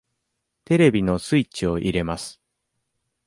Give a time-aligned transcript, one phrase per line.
[0.65, 2.41] テレビのスイッチを入れます。